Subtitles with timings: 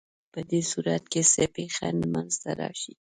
[0.33, 2.93] په دې صورت کې څه پېښه منځ ته راشي؟